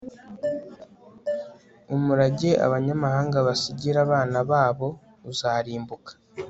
[1.95, 4.87] umurage abanyabyaha basigira abana babo
[5.31, 6.11] uzarimbuka